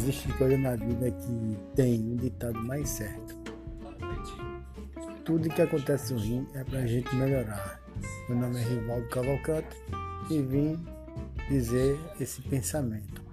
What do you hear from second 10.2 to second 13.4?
e vim dizer esse pensamento.